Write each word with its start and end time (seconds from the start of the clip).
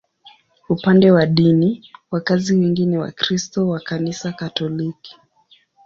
Upande 0.69 1.11
wa 1.11 1.25
dini, 1.25 1.89
wakazi 2.11 2.55
wengi 2.57 2.85
ni 2.85 2.97
Wakristo 2.97 3.67
wa 3.67 3.79
Kanisa 3.79 4.31
Katoliki. 4.31 5.15